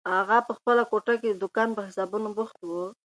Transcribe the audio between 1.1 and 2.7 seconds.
کې د دوکان په حسابونو بوخت